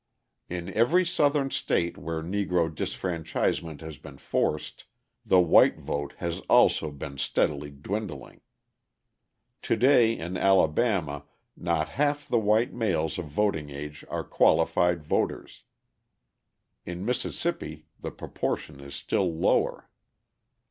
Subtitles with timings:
[0.49, 4.85] In every Southern state where Negro disfranchisement has been forced,
[5.23, 6.15] the white vote
[6.49, 8.41] also has been steadily dwindling.
[9.61, 11.25] To day in Alabama
[11.55, 15.65] not half the white males of voting age are qualified voters.
[16.83, 19.87] In Mississippi the proportion is still lower.